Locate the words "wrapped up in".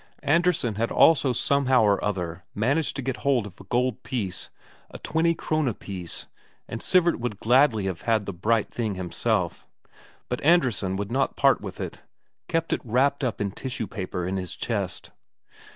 12.83-13.51